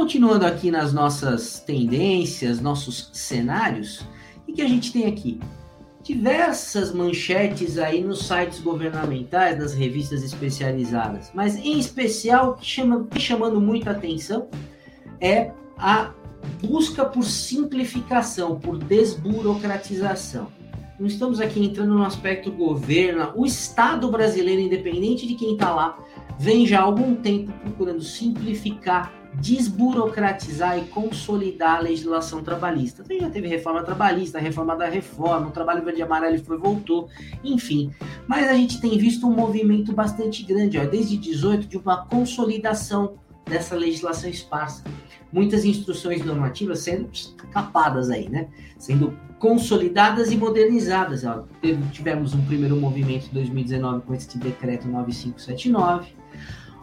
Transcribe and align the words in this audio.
Continuando 0.00 0.46
aqui 0.46 0.70
nas 0.70 0.94
nossas 0.94 1.60
tendências, 1.60 2.58
nossos 2.58 3.10
cenários, 3.12 4.00
o 4.48 4.52
que 4.54 4.62
a 4.62 4.66
gente 4.66 4.90
tem 4.90 5.04
aqui? 5.04 5.38
Diversas 6.02 6.90
manchetes 6.90 7.76
aí 7.76 8.02
nos 8.02 8.26
sites 8.26 8.60
governamentais, 8.60 9.58
nas 9.58 9.74
revistas 9.74 10.22
especializadas, 10.22 11.30
mas 11.34 11.54
em 11.54 11.78
especial 11.78 12.52
o 12.52 12.54
que 12.54 12.64
chama, 12.64 13.06
chamando 13.18 13.60
muita 13.60 13.90
atenção 13.90 14.48
é 15.20 15.50
a 15.76 16.12
busca 16.62 17.04
por 17.04 17.22
simplificação, 17.22 18.58
por 18.58 18.78
desburocratização. 18.78 20.46
Não 20.98 21.08
estamos 21.08 21.42
aqui 21.42 21.62
entrando 21.62 21.92
no 21.92 22.06
aspecto 22.06 22.50
governo, 22.50 23.32
o 23.36 23.44
Estado 23.44 24.10
brasileiro, 24.10 24.62
independente 24.62 25.26
de 25.26 25.34
quem 25.34 25.52
está 25.52 25.74
lá, 25.74 25.98
vem 26.38 26.66
já 26.66 26.80
há 26.80 26.84
algum 26.84 27.14
tempo 27.14 27.52
procurando 27.60 28.00
simplificar, 28.02 29.19
desburocratizar 29.34 30.78
e 30.78 30.86
consolidar 30.86 31.76
a 31.76 31.80
legislação 31.80 32.42
trabalhista. 32.42 33.02
Então, 33.04 33.20
já 33.20 33.30
teve 33.30 33.48
reforma 33.48 33.82
trabalhista, 33.82 34.38
reforma 34.38 34.76
da 34.76 34.88
reforma, 34.88 35.48
o 35.48 35.50
trabalho 35.50 35.84
verde 35.84 36.00
e 36.00 36.02
amarelo 36.02 36.38
foi 36.44 36.58
voltou, 36.58 37.08
enfim. 37.44 37.90
Mas 38.26 38.48
a 38.48 38.54
gente 38.54 38.80
tem 38.80 38.98
visto 38.98 39.26
um 39.26 39.34
movimento 39.34 39.92
bastante 39.92 40.42
grande, 40.42 40.78
ó, 40.78 40.84
desde 40.84 41.16
18, 41.16 41.66
de 41.66 41.76
uma 41.76 42.04
consolidação 42.06 43.14
dessa 43.46 43.74
legislação 43.74 44.28
esparsa 44.30 44.84
muitas 45.32 45.64
instruções 45.64 46.24
normativas 46.24 46.80
sendo 46.80 47.08
capadas 47.52 48.10
aí, 48.10 48.28
né? 48.28 48.48
Sendo 48.78 49.16
consolidadas 49.38 50.30
e 50.30 50.36
modernizadas. 50.36 51.24
Ó. 51.24 51.44
Tivemos 51.92 52.34
um 52.34 52.44
primeiro 52.44 52.76
movimento 52.76 53.28
em 53.30 53.34
2019 53.34 54.02
com 54.02 54.14
esse 54.14 54.36
decreto 54.38 54.88
9579, 54.88 56.14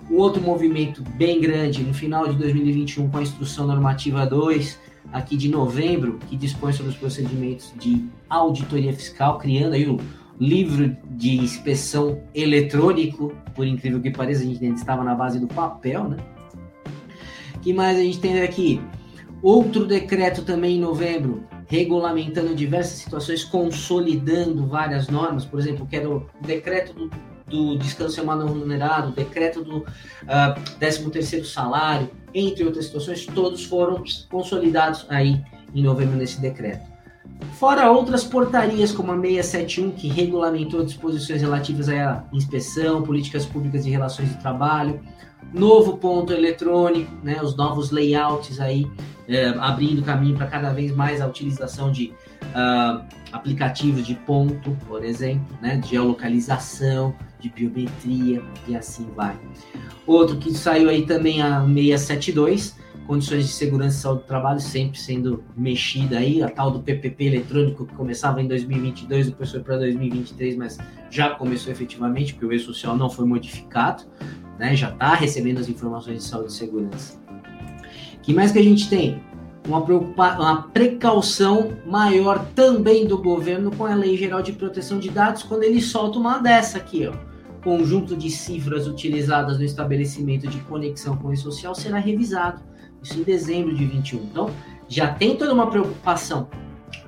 um 0.10 0.18
outro 0.18 0.42
movimento 0.42 1.04
bem 1.16 1.42
grande 1.42 1.84
no 1.84 1.94
final 1.94 2.27
de 2.27 2.36
2021 2.38 3.10
com 3.10 3.18
a 3.18 3.22
instrução 3.22 3.68
normativa 3.68 4.26
2, 4.26 4.80
aqui 5.12 5.36
de 5.36 5.49
novembro, 5.49 6.20
que 6.30 6.36
dispõe 6.36 6.74
sobre 6.74 6.91
os 6.91 6.98
procedimentos 6.98 7.74
de 7.80 8.05
auditoria 8.30 8.94
fiscal, 8.94 9.38
criando 9.38 9.74
aí 9.74 9.88
o 9.88 9.98
livro 10.40 10.96
de 11.10 11.38
inspeção 11.38 12.22
eletrônico, 12.34 13.34
por 13.55 13.66
incrível 13.66 14.02
que 14.02 14.12
pareça, 14.12 14.44
a 14.44 14.46
gente 14.46 14.64
ainda 14.64 14.77
estava 14.77 15.04
na 15.04 15.16
base 15.16 15.40
do 15.40 15.48
papel, 15.48 16.10
né? 16.10 16.18
que 17.62 17.74
mais 17.74 17.98
a 17.98 18.02
gente 18.02 18.20
tem 18.20 18.42
aqui? 18.42 18.82
Outro 19.42 19.86
decreto 19.86 20.44
também 20.44 20.77
em 20.77 20.80
novembro, 20.80 21.44
regulamentando 21.68 22.55
diversas 22.55 22.99
situações, 22.99 23.44
consolidando 23.44 24.66
várias 24.68 25.10
normas, 25.10 25.46
por 25.46 25.60
exemplo, 25.60 25.86
que 25.86 25.96
era 25.96 26.10
o 26.10 26.26
decreto 26.42 26.94
do, 26.94 27.12
do 27.48 27.77
descanso 27.77 28.15
semanal 28.15 28.48
remunerado, 28.48 29.12
decreto 29.12 29.63
do 29.63 29.77
uh, 29.77 29.85
ah, 30.27 30.55
13º 30.79 31.45
salário, 31.45 32.09
entre 32.34 32.63
outras 32.65 32.85
situações, 32.85 33.26
todos 33.26 33.63
foram 33.63 34.03
consolidados 34.29 35.05
aí 35.09 35.41
em 35.73 35.81
novembro 35.81 36.18
nesse 36.18 36.40
decreto. 36.41 36.85
Fora 37.53 37.90
outras 37.91 38.23
portarias, 38.23 38.91
como 38.91 39.12
a 39.12 39.15
671, 39.15 39.91
que 39.91 40.07
regulamentou 40.07 40.84
disposições 40.84 41.41
relativas 41.41 41.90
à 41.90 42.25
inspeção, 42.34 43.01
políticas 43.01 43.45
públicas 43.45 43.84
de 43.84 43.91
relações 43.91 44.29
de 44.29 44.37
trabalho, 44.37 44.99
novo 45.53 45.98
ponto 45.98 46.34
eletrônico, 46.34 47.12
né, 47.23 47.40
os 47.41 47.55
novos 47.55 47.91
layouts 47.91 48.59
aí, 48.59 48.90
é, 49.27 49.48
abrindo 49.59 50.01
caminho 50.03 50.35
para 50.35 50.48
cada 50.48 50.71
vez 50.71 50.95
mais 50.95 51.21
a 51.21 51.27
utilização 51.27 51.91
de 51.91 52.13
uh, 52.58 53.05
aplicativos 53.32 54.05
de 54.05 54.16
ponto, 54.16 54.76
por 54.88 55.05
exemplo, 55.05 55.55
né, 55.62 55.77
de 55.77 55.90
geolocalização, 55.90 57.16
de 57.40 57.49
biometria 57.49 58.41
e 58.68 58.76
assim 58.76 59.08
vai. 59.16 59.38
Outro 60.05 60.38
que 60.38 60.52
saiu 60.54 60.90
aí 60.90 61.05
também 61.05 61.41
a 61.41 61.62
672, 61.62 62.76
condições 63.05 63.46
de 63.46 63.54
segurança 63.54 63.98
e 63.98 64.02
saúde 64.02 64.22
do 64.24 64.28
trabalho 64.28 64.59
sempre 64.59 65.00
sendo 65.00 65.44
mexida 65.56 66.18
aí, 66.18 66.42
a 66.42 66.50
tal 66.50 66.72
do 66.72 66.80
PPP 66.80 67.26
eletrônico 67.26 67.86
que 67.86 67.94
começava 67.94 68.42
em 68.42 68.48
2022, 68.48 69.28
depois 69.28 69.52
foi 69.52 69.62
para 69.62 69.78
2023, 69.78 70.58
mas 70.58 70.78
já 71.10 71.30
começou 71.30 71.72
efetivamente, 71.72 72.34
porque 72.34 72.48
o 72.48 72.54
e-social 72.54 72.98
não 72.98 73.10
foi 73.10 73.26
modificado, 73.26 74.04
né? 74.58 74.76
Já 74.76 74.90
está 74.90 75.14
recebendo 75.14 75.60
as 75.60 75.70
informações 75.70 76.18
de 76.18 76.24
saúde 76.24 76.52
e 76.52 76.56
segurança. 76.56 77.18
que 78.24 78.34
mais 78.34 78.52
que 78.52 78.60
a 78.60 78.64
gente 78.64 78.90
tem? 78.90 79.22
Uma, 79.68 79.80
uma 79.80 80.62
precaução 80.64 81.74
maior 81.86 82.46
também 82.56 83.06
do 83.06 83.18
governo 83.18 83.70
com 83.70 83.86
a 83.86 83.94
Lei 83.94 84.16
Geral 84.16 84.42
de 84.42 84.54
Proteção 84.54 84.98
de 84.98 85.10
Dados, 85.10 85.44
quando 85.44 85.64
ele 85.64 85.82
solta 85.82 86.18
uma 86.18 86.38
dessa 86.38 86.78
aqui, 86.78 87.06
ó. 87.06 87.14
Conjunto 87.64 88.16
de 88.16 88.30
cifras 88.30 88.88
utilizadas 88.88 89.58
no 89.58 89.66
estabelecimento 89.66 90.48
de 90.48 90.58
conexão 90.62 91.18
com 91.18 91.28
o 91.28 91.34
e-social 91.34 91.76
será 91.76 92.00
revisado. 92.00 92.62
Isso 93.04 93.20
em 93.20 93.24
dezembro 93.24 93.76
de 93.76 93.86
21. 93.86 94.20
Então, 94.20 94.50
já 94.88 95.14
tem 95.14 95.36
toda 95.36 95.54
uma 95.54 95.70
preocupação 95.70 96.48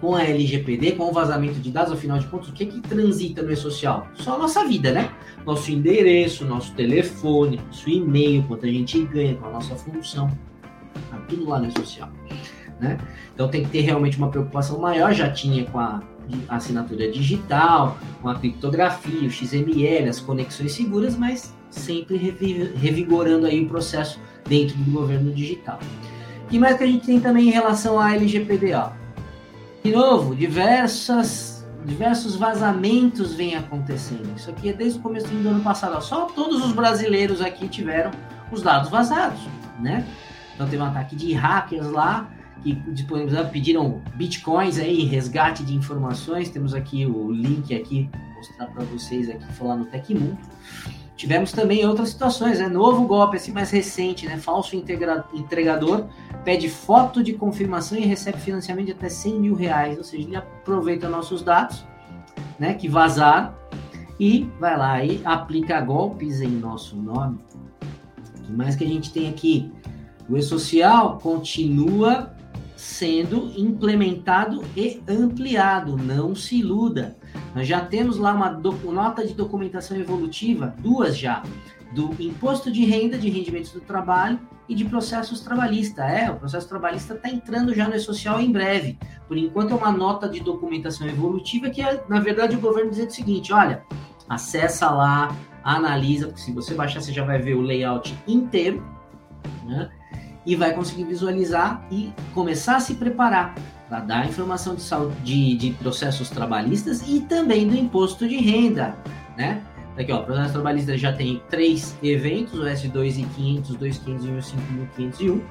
com 0.01 0.15
a 0.15 0.23
LGPD, 0.23 0.93
com 0.93 1.09
o 1.09 1.13
vazamento 1.13 1.59
de 1.59 1.71
dados, 1.71 1.93
afinal 1.93 2.19
de 2.19 2.27
contas, 2.27 2.49
o 2.49 2.53
que, 2.53 2.65
que 2.65 2.81
transita 2.81 3.41
no 3.41 3.51
e-social? 3.51 4.07
Só 4.15 4.35
a 4.35 4.37
nossa 4.37 4.65
vida, 4.65 4.91
né? 4.91 5.11
Nosso 5.45 5.71
endereço, 5.71 6.45
nosso 6.45 6.73
telefone, 6.73 7.59
nosso 7.67 7.89
e-mail, 7.89 8.43
quanto 8.43 8.65
a 8.65 8.69
gente 8.69 9.03
ganha 9.05 9.35
com 9.35 9.47
a 9.47 9.51
nossa 9.51 9.75
função. 9.75 10.29
Tá 11.09 11.17
tudo 11.27 11.49
lá 11.49 11.59
no 11.59 11.67
e-social. 11.67 12.09
Né? 12.79 12.97
Então 13.33 13.49
tem 13.49 13.63
que 13.63 13.69
ter 13.69 13.81
realmente 13.81 14.17
uma 14.17 14.29
preocupação 14.29 14.79
maior, 14.79 15.13
já 15.13 15.29
tinha 15.29 15.65
com 15.65 15.79
a 15.79 16.01
assinatura 16.47 17.11
digital, 17.11 17.97
com 18.21 18.29
a 18.29 18.35
criptografia, 18.35 19.27
o 19.27 19.31
XML, 19.31 20.07
as 20.07 20.19
conexões 20.19 20.71
seguras, 20.71 21.15
mas 21.15 21.53
sempre 21.69 22.17
revigorando 22.75 23.45
aí 23.45 23.63
o 23.63 23.67
processo 23.67 24.19
dentro 24.47 24.77
do 24.77 24.91
governo 24.91 25.31
digital. 25.33 25.79
E 26.51 26.57
mais 26.57 26.77
que 26.77 26.83
a 26.83 26.87
gente 26.87 27.05
tem 27.05 27.19
também 27.19 27.49
em 27.49 27.51
relação 27.51 27.99
à 27.99 28.15
LGPD? 28.15 28.73
Ó? 28.73 28.89
De 29.83 29.91
novo, 29.91 30.35
diversas, 30.35 31.67
diversos 31.85 32.35
vazamentos 32.35 33.35
vêm 33.35 33.55
acontecendo. 33.55 34.33
Isso 34.35 34.49
aqui 34.49 34.69
é 34.69 34.73
desde 34.73 34.99
o 34.99 35.01
começo 35.01 35.27
do 35.27 35.49
ano 35.49 35.61
passado. 35.61 36.01
Só 36.01 36.25
todos 36.25 36.65
os 36.65 36.71
brasileiros 36.71 37.41
aqui 37.41 37.67
tiveram 37.67 38.11
os 38.51 38.61
dados 38.61 38.89
vazados, 38.89 39.39
né? 39.79 40.05
Então 40.55 40.67
teve 40.67 40.81
um 40.81 40.85
ataque 40.85 41.15
de 41.15 41.33
hackers 41.33 41.87
lá 41.91 42.27
que 42.61 42.73
disponibilizaram, 42.91 43.49
pediram 43.49 44.01
bitcoins 44.15 44.77
aí, 44.77 45.03
resgate 45.05 45.63
de 45.63 45.75
informações. 45.75 46.49
Temos 46.49 46.73
aqui 46.73 47.05
o 47.05 47.31
link 47.31 47.73
aqui, 47.75 48.09
mostrar 48.35 48.67
para 48.67 48.83
vocês 48.85 49.29
aqui, 49.29 49.45
falar 49.53 49.75
no 49.75 49.85
Tecmundo. 49.85 50.37
Tivemos 51.15 51.51
também 51.51 51.85
outras 51.85 52.09
situações, 52.09 52.59
né? 52.59 52.69
Novo 52.69 53.05
golpe, 53.05 53.35
assim 53.35 53.51
mais 53.51 53.69
recente, 53.71 54.25
né? 54.25 54.37
Falso 54.37 54.75
entregador 54.75 56.05
pede 56.43 56.69
foto 56.69 57.21
de 57.23 57.33
confirmação 57.33 57.97
e 57.97 58.05
recebe 58.05 58.37
financiamento 58.39 58.87
de 58.87 58.91
até 58.93 59.09
100 59.09 59.39
mil 59.39 59.55
reais. 59.55 59.97
Ou 59.97 60.03
seja, 60.03 60.23
ele 60.23 60.35
aproveita 60.35 61.09
nossos 61.09 61.41
dados, 61.41 61.85
né, 62.57 62.73
que 62.73 62.87
vazaram, 62.87 63.53
e 64.19 64.49
vai 64.59 64.77
lá 64.77 65.03
e 65.03 65.21
aplica 65.23 65.79
golpes 65.79 66.41
em 66.41 66.49
nosso 66.49 66.95
nome. 66.95 67.39
O 68.37 68.41
que 68.43 68.51
mais 68.51 68.75
que 68.75 68.83
a 68.83 68.87
gente 68.87 69.13
tem 69.13 69.29
aqui? 69.29 69.71
O 70.27 70.37
e-social 70.37 71.17
continua 71.21 72.33
sendo 72.79 73.51
implementado 73.57 74.63
e 74.73 75.03
ampliado, 75.05 75.97
não 75.97 76.33
se 76.33 76.59
iluda. 76.59 77.17
Nós 77.53 77.67
já 77.67 77.81
temos 77.81 78.17
lá 78.17 78.33
uma 78.33 78.49
nota 78.49 79.27
de 79.27 79.33
documentação 79.33 79.97
evolutiva, 79.97 80.73
duas 80.79 81.17
já, 81.17 81.43
do 81.91 82.15
imposto 82.17 82.71
de 82.71 82.85
renda 82.85 83.17
de 83.17 83.29
rendimentos 83.29 83.73
do 83.73 83.81
trabalho 83.81 84.39
e 84.69 84.73
de 84.73 84.85
processos 84.85 85.41
trabalhistas. 85.41 86.05
É, 86.05 86.31
o 86.31 86.37
processo 86.37 86.69
trabalhista 86.69 87.15
está 87.15 87.29
entrando 87.29 87.75
já 87.75 87.85
no 87.85 87.95
e-social 87.95 88.39
em 88.39 88.49
breve. 88.49 88.97
Por 89.27 89.35
enquanto 89.35 89.71
é 89.71 89.75
uma 89.75 89.91
nota 89.91 90.29
de 90.29 90.39
documentação 90.39 91.05
evolutiva 91.05 91.69
que 91.69 91.81
é, 91.81 92.01
na 92.07 92.21
verdade, 92.21 92.55
o 92.55 92.61
governo 92.61 92.91
dizendo 92.91 93.09
o 93.09 93.13
seguinte, 93.13 93.51
olha, 93.51 93.83
acessa 94.29 94.89
lá, 94.89 95.35
analisa, 95.65 96.27
porque 96.27 96.39
se 96.39 96.53
você 96.53 96.73
baixar 96.73 97.01
você 97.01 97.11
já 97.11 97.25
vai 97.25 97.39
ver 97.39 97.55
o 97.55 97.61
layout 97.61 98.17
inteiro, 98.25 98.81
né? 99.65 99.89
E 100.45 100.55
vai 100.55 100.73
conseguir 100.73 101.03
visualizar 101.03 101.85
e 101.91 102.11
começar 102.33 102.77
a 102.77 102.79
se 102.79 102.95
preparar 102.95 103.55
para 103.87 103.99
dar 103.99 104.27
informação 104.27 104.75
de, 104.75 104.81
saúde, 104.81 105.15
de, 105.23 105.57
de 105.57 105.71
processos 105.71 106.29
trabalhistas 106.29 107.01
e 107.07 107.21
também 107.21 107.67
do 107.67 107.75
imposto 107.75 108.27
de 108.27 108.37
renda, 108.37 108.95
né? 109.37 109.61
Aqui, 109.97 110.13
ó, 110.13 110.21
processo 110.21 110.53
trabalhista 110.53 110.97
já 110.97 111.11
tem 111.11 111.41
três 111.49 111.97
eventos, 112.01 112.57
o 112.57 112.63
S2500, 112.63 113.77
2501 113.77 114.37
e 114.37 114.43
5501. 114.43 115.41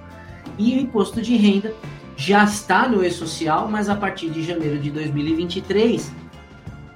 E 0.56 0.76
o 0.76 0.80
imposto 0.80 1.20
de 1.20 1.36
renda 1.36 1.74
já 2.16 2.44
está 2.44 2.88
no 2.88 3.04
E-Social, 3.04 3.68
mas 3.68 3.90
a 3.90 3.94
partir 3.94 4.30
de 4.30 4.42
janeiro 4.42 4.78
de 4.78 4.90
2023, 4.90 6.10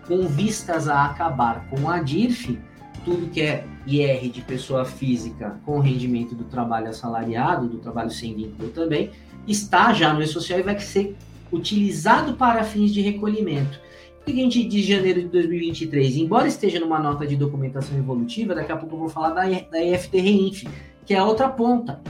com 0.09 0.27
vistas 0.27 0.89
a 0.89 1.05
acabar 1.05 1.67
com 1.69 1.91
a 1.91 2.01
DIRF, 2.01 2.59
tudo 3.05 3.31
que 3.31 3.41
é 3.41 3.65
IR 3.87 4.31
de 4.31 4.41
pessoa 4.43 4.85
física 4.85 5.61
com 5.65 5.81
rendimento 5.81 6.35
do 6.35 6.45
trabalho 6.45 6.89
assalariado, 6.89 7.69
do 7.69 7.79
trabalho 7.79 8.11
sem 8.11 8.35
vínculo 8.35 8.71
também, 8.71 9.11
está 9.47 9.93
já 9.93 10.13
no 10.13 10.23
E-Social 10.23 10.61
e 10.61 10.63
vai 10.63 10.79
ser 10.79 11.17
utilizado 11.53 12.35
para 12.35 12.65
fins 12.65 12.93
de 12.93 13.01
recolhimento. 13.01 13.81
Seguinte 14.25 14.63
de 14.65 14.83
janeiro 14.83 15.23
de 15.23 15.29
2023, 15.29 16.17
embora 16.17 16.47
esteja 16.47 16.79
numa 16.79 17.01
nota 17.01 17.27
de 17.27 17.35
documentação 17.35 17.99
evolutiva, 17.99 18.55
daqui 18.55 18.71
a 18.71 18.77
pouco 18.77 18.95
eu 18.95 19.01
vou 19.01 19.09
falar 19.09 19.31
da, 19.31 19.43
da 19.43 19.85
EFT 19.85 20.21
Reinf, 20.21 20.65
que 21.05 21.13
é 21.13 21.19
a 21.19 21.25
outra 21.25 21.49
ponta, 21.49 22.01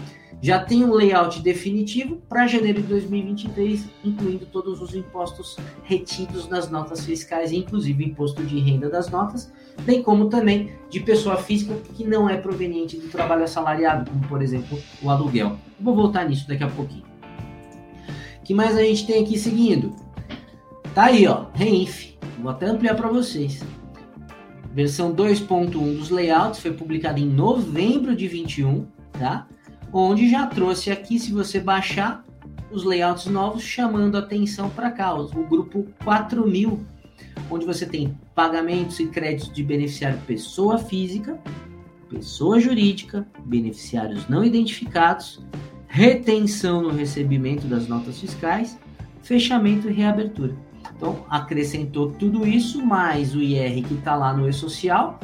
já 0.43 0.59
tem 0.59 0.85
um 0.85 0.93
layout 0.93 1.41
definitivo 1.41 2.17
para 2.29 2.49
janeiro 2.49 2.83
de 2.83 2.89
2023, 2.89 3.89
incluindo 4.05 4.45
todos 4.45 4.83
os 4.83 4.93
impostos 4.93 5.57
retidos 5.85 6.49
nas 6.49 6.69
notas 6.69 7.07
fiscais, 7.07 7.53
inclusive 7.53 8.05
imposto 8.05 8.43
de 8.43 8.59
renda 8.59 8.91
das 8.91 9.09
notas, 9.09 9.53
bem 9.83 10.03
como 10.03 10.29
também 10.29 10.73
de 10.91 10.99
pessoa 10.99 11.37
física 11.37 11.75
que 11.95 12.05
não 12.05 12.29
é 12.29 12.37
proveniente 12.37 12.97
do 12.97 13.09
trabalho 13.09 13.45
assalariado, 13.45 14.11
como 14.11 14.27
por 14.27 14.43
exemplo 14.43 14.77
o 15.01 15.09
aluguel. 15.09 15.57
Vou 15.81 15.95
voltar 15.95 16.29
nisso 16.29 16.49
daqui 16.49 16.65
a 16.65 16.69
pouquinho. 16.69 17.05
O 18.39 18.43
que 18.43 18.53
mais 18.53 18.77
a 18.77 18.83
gente 18.83 19.07
tem 19.07 19.23
aqui 19.23 19.39
seguindo? 19.39 19.95
Tá 20.93 21.05
aí, 21.05 21.25
ó, 21.25 21.47
Reinf. 21.55 22.15
Vou 22.41 22.51
até 22.51 22.67
ampliar 22.67 22.97
para 22.97 23.09
vocês. 23.09 23.63
Versão 24.75 25.15
2.1 25.15 25.71
dos 25.71 26.11
layouts 26.11 26.59
foi 26.59 26.73
publicada 26.73 27.21
em 27.21 27.27
novembro 27.27 28.17
de 28.17 28.27
21, 28.27 28.87
tá? 29.13 29.47
Onde 29.93 30.31
já 30.31 30.47
trouxe 30.47 30.91
aqui, 30.91 31.19
se 31.19 31.33
você 31.33 31.61
baixar, 31.61 32.25
os 32.71 32.85
layouts 32.85 33.27
novos 33.27 33.63
chamando 33.63 34.17
atenção 34.17 34.71
para 34.71 34.91
cá, 34.91 35.13
o 35.15 35.27
grupo 35.45 35.87
4000, 36.03 36.81
onde 37.51 37.67
você 37.67 37.85
tem 37.85 38.19
pagamentos 38.35 38.99
e 38.99 39.07
créditos 39.07 39.53
de 39.53 39.63
beneficiário 39.63 40.19
pessoa 40.27 40.79
física, 40.79 41.39
pessoa 42.09 42.59
jurídica, 42.59 43.27
beneficiários 43.45 44.29
não 44.29 44.43
identificados, 44.43 45.45
retenção 45.87 46.83
no 46.83 46.91
recebimento 46.91 47.67
das 47.67 47.87
notas 47.87 48.19
fiscais, 48.19 48.79
fechamento 49.23 49.91
e 49.91 49.93
reabertura. 49.93 50.57
Então, 50.97 51.25
acrescentou 51.29 52.11
tudo 52.13 52.47
isso, 52.47 52.85
mais 52.85 53.35
o 53.35 53.43
IR 53.43 53.83
que 53.87 53.95
está 53.95 54.15
lá 54.15 54.35
no 54.35 54.49
E-Social, 54.49 55.21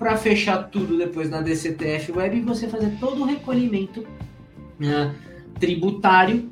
para 0.00 0.16
fechar 0.16 0.70
tudo 0.70 0.96
depois 0.96 1.28
na 1.28 1.42
DCTF 1.42 2.12
Web 2.12 2.38
e 2.38 2.40
você 2.40 2.66
fazer 2.66 2.96
todo 2.98 3.20
o 3.20 3.26
recolhimento 3.26 4.00
uh, 4.00 5.14
tributário 5.60 6.50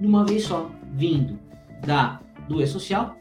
de 0.00 0.06
uma 0.06 0.24
vez 0.24 0.44
só, 0.44 0.70
vindo 0.94 1.38
da 1.86 2.18
do 2.48 2.60
E-Social, 2.60 3.16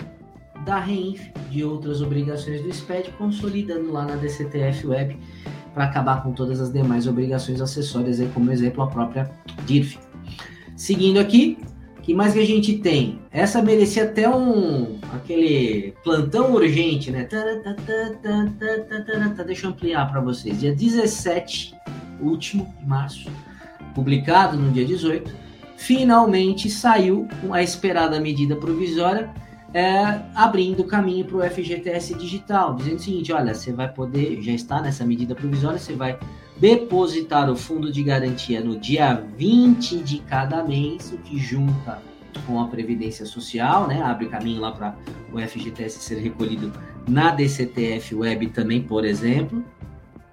da 0.65 0.79
REINF, 0.79 1.29
de 1.51 1.63
outras 1.63 2.01
obrigações 2.01 2.61
do 2.61 2.73
SPED, 2.73 3.11
consolidando 3.17 3.91
lá 3.91 4.05
na 4.05 4.15
DCTF 4.15 4.87
Web 4.87 5.19
para 5.73 5.83
acabar 5.83 6.23
com 6.23 6.31
todas 6.31 6.61
as 6.61 6.71
demais 6.71 7.05
obrigações 7.05 7.61
acessórias, 7.61 8.19
aí, 8.19 8.29
como 8.33 8.51
exemplo 8.51 8.81
a 8.81 8.87
própria 8.87 9.29
DIRF. 9.65 9.99
Seguindo 10.75 11.19
aqui, 11.19 11.59
que 12.09 12.15
mais 12.15 12.33
que 12.33 12.39
a 12.39 12.45
gente 12.45 12.79
tem? 12.79 13.19
Essa 13.31 13.61
merecia 13.61 14.05
até 14.05 14.27
um 14.27 14.97
aquele 15.13 15.93
plantão 16.03 16.53
urgente, 16.55 17.11
né? 17.11 17.29
Deixa 19.45 19.67
eu 19.67 19.69
ampliar 19.69 20.09
para 20.09 20.19
vocês. 20.19 20.59
Dia 20.59 20.73
17, 20.73 21.75
último 22.19 22.73
de 22.79 22.87
março, 22.87 23.29
publicado 23.93 24.57
no 24.57 24.71
dia 24.71 24.83
18, 24.83 25.31
finalmente 25.77 26.67
saiu 26.67 27.27
a 27.51 27.61
esperada 27.61 28.19
medida 28.19 28.55
provisória 28.55 29.29
é, 29.73 30.21
abrindo 30.35 30.83
caminho 30.83 31.25
para 31.25 31.37
o 31.37 31.49
FGTS 31.49 32.15
digital, 32.15 32.75
dizendo 32.75 32.97
o 32.97 32.99
seguinte: 32.99 33.31
olha, 33.31 33.53
você 33.53 33.71
vai 33.71 33.91
poder, 33.91 34.41
já 34.41 34.51
está 34.51 34.81
nessa 34.81 35.05
medida 35.05 35.35
provisória, 35.35 35.77
você 35.77 35.93
vai 35.93 36.17
depositar 36.57 37.49
o 37.49 37.55
fundo 37.55 37.91
de 37.91 38.03
garantia 38.03 38.61
no 38.61 38.77
dia 38.77 39.23
20 39.37 39.97
de 39.99 40.19
cada 40.19 40.63
mês, 40.63 41.11
o 41.11 41.17
que 41.17 41.37
junta 41.37 42.01
com 42.45 42.59
a 42.59 42.67
Previdência 42.67 43.25
Social, 43.25 43.87
né? 43.87 44.01
Abre 44.01 44.27
caminho 44.27 44.61
lá 44.61 44.71
para 44.71 44.95
o 45.31 45.39
FGTS 45.39 45.99
ser 45.99 46.19
recolhido 46.19 46.71
na 47.07 47.31
DCTF 47.31 48.15
Web 48.15 48.47
também, 48.47 48.81
por 48.81 49.05
exemplo. 49.05 49.63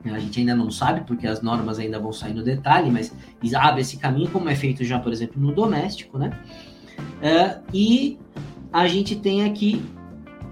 A 0.05 0.19
gente 0.21 0.39
ainda 0.39 0.55
não 0.55 0.71
sabe, 0.71 1.01
porque 1.01 1.27
as 1.27 1.43
normas 1.43 1.81
ainda 1.81 1.99
vão 1.99 2.13
sair 2.13 2.33
no 2.33 2.45
detalhe, 2.45 2.91
mas 2.91 3.13
abre 3.55 3.81
esse 3.81 3.97
caminho, 3.97 4.31
como 4.31 4.49
é 4.49 4.55
feito 4.55 4.85
já, 4.85 5.01
por 5.01 5.13
exemplo, 5.13 5.41
no 5.41 5.53
doméstico, 5.53 6.17
né? 6.17 6.31
Uh, 6.97 7.63
e 7.75 8.19
a 8.77 8.87
gente 8.87 9.17
tem 9.17 9.43
aqui 9.43 9.83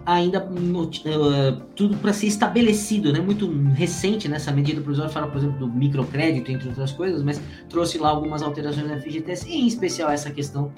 ainda 0.07 0.43
uh, 0.43 1.61
tudo 1.77 1.95
para 1.99 2.11
ser 2.15 2.27
estabelecido, 2.27 3.13
né? 3.13 3.21
Muito 3.21 3.47
recente 3.75 4.29
nessa 4.29 4.51
medida 4.51 4.81
provisória, 4.81 5.13
fala, 5.13 5.27
por 5.27 5.37
exemplo, 5.37 5.59
do 5.59 5.69
microcrédito, 5.69 6.51
entre 6.51 6.69
outras 6.69 6.91
coisas, 6.91 7.23
mas 7.23 7.39
trouxe 7.69 7.99
lá 7.99 8.09
algumas 8.09 8.41
alterações 8.41 8.89
na 8.89 8.99
FGTS, 8.99 9.47
em 9.51 9.67
especial 9.67 10.11
essa 10.11 10.31
questão 10.31 10.73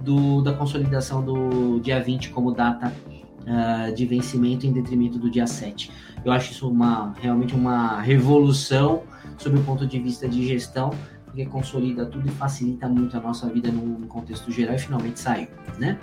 do, 0.00 0.40
da 0.40 0.54
consolidação 0.54 1.22
do 1.22 1.80
dia 1.80 2.02
20 2.02 2.30
como 2.30 2.52
data 2.52 2.90
uh, 3.42 3.94
de 3.94 4.06
vencimento 4.06 4.66
em 4.66 4.72
detrimento 4.72 5.18
do 5.18 5.30
dia 5.30 5.46
7. 5.46 5.90
Eu 6.24 6.32
acho 6.32 6.52
isso 6.52 6.66
uma, 6.66 7.12
realmente 7.20 7.54
uma 7.54 8.00
revolução 8.00 9.02
sob 9.36 9.58
o 9.58 9.62
ponto 9.64 9.86
de 9.86 9.98
vista 9.98 10.26
de 10.26 10.48
gestão, 10.48 10.88
porque 11.26 11.44
consolida 11.44 12.06
tudo 12.06 12.26
e 12.26 12.30
facilita 12.30 12.88
muito 12.88 13.14
a 13.18 13.20
nossa 13.20 13.46
vida 13.50 13.70
no 13.70 14.06
contexto 14.06 14.50
geral 14.50 14.76
e 14.76 14.78
finalmente 14.78 15.20
saiu, 15.20 15.48
né? 15.78 15.98